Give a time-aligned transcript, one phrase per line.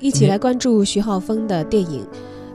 [0.00, 2.02] 一起来关注徐浩峰的电影《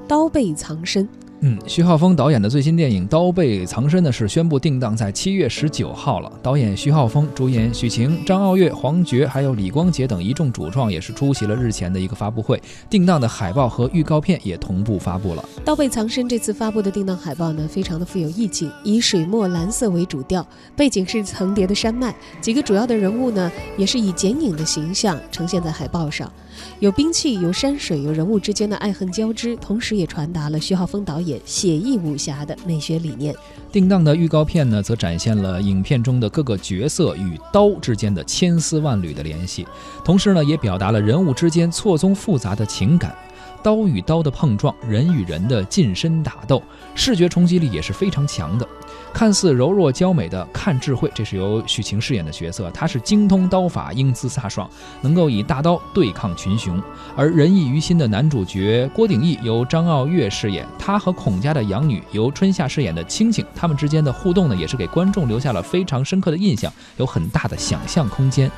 [0.07, 1.03] 刀背藏身》。
[1.45, 6.31] 嗯，徐浩峰导演的最新电影《刀背藏身》呢是宣布定档在七月十九号了。
[6.41, 12.61] 导演徐浩峰，主演许晴、张傲月、黄觉，还有李光洁等一众主创也是出席了日前的一个发布会。
[12.89, 15.43] 定档的海报和预告片也同步发布了。
[15.65, 20.47] 《刀背藏身》这次发布的定档海报呢，非常的富有意境，以水墨蓝色为主调，
[20.77, 26.31] 背景是层叠的山脉，几个主要的人物呢也是以剪影的形象呈现在海报上，
[26.79, 31.32] 有兵器，有山水，有人物之间的爱恨交织，同时也传达了徐浩峰导演。
[31.45, 33.33] 写意武侠的美学理念。
[33.71, 39.67] 定档的预告片呢，则展现了影片中的各个角色与刀之间的千丝万缕的联系，
[40.05, 43.15] 同时呢，也表达了人物之间错综复杂的情感。
[43.63, 46.61] 刀与刀的碰撞，人与人的近身打斗，
[46.93, 48.67] 视觉冲击力也是非常强的。
[49.13, 54.69] 看似柔弱娇美的看智慧，这是由许晴饰演的角色，她是精通刀法，英姿飒爽，
[55.01, 56.81] 能够以大刀对抗群雄。
[57.15, 68.51] 而仁义于心的男主角郭鼎义由张傲月饰演，他和孔家的养女由春夏饰演的青青，他们之间的互动呢，也是给观众留下了非常深刻的印象，有很大的想象空间。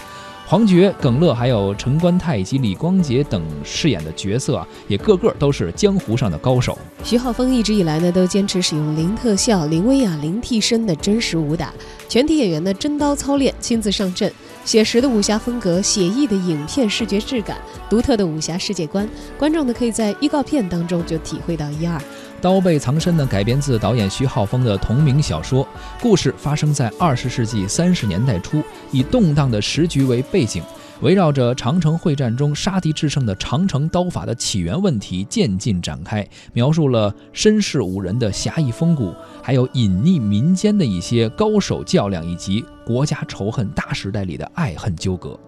[0.47, 6.77] 黄觉、耿乐，还有陈官泰以及李光洁等饰演的角色啊，也个个都是江湖上的高手。
[7.03, 11.73] 徐浩峰一直以来呢，都坚持使用零特效、零威亚、零替身的真实武打，
[12.07, 14.31] 全体演员呢真刀操练，亲自上阵，
[14.63, 17.57] 写实的武侠风格，写意的影片视觉质感，
[17.89, 19.09] 独特的武侠世界观，
[19.39, 21.99] 观众呢可以在预告片当中就体会到一二。
[22.45, 25.67] 刀背藏身呢，改编自导演徐浩峰的同名小说，
[25.99, 30.61] 故事发生在二十世纪三十年代初，以动荡的时局为背景，
[31.01, 45.39] 围绕着长城会战中杀敌制胜的长城刀法的起源问题渐进展开，描述了身世武人的侠义风骨，还有隐匿民间的一些高手较量，以及国家仇恨大时代里的爱恨纠葛。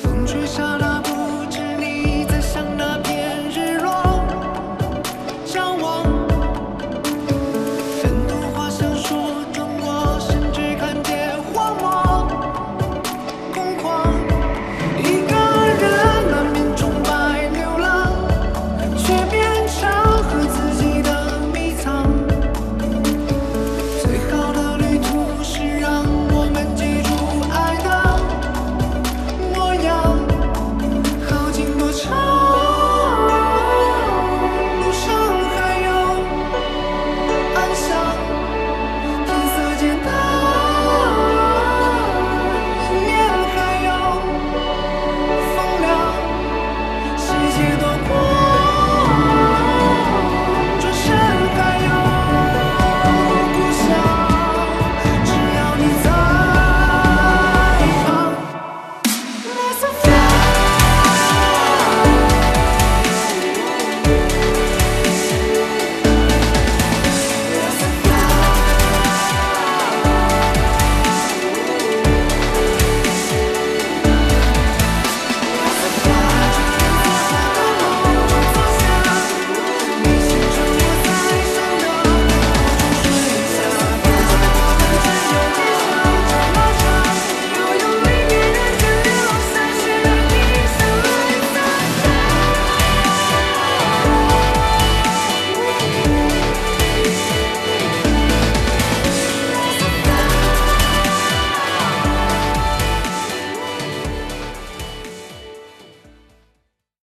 [0.00, 0.69] 风吹沙